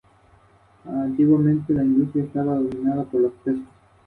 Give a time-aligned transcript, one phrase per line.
[0.87, 3.67] El video musical muestra a la banda de gira por Pekín, China.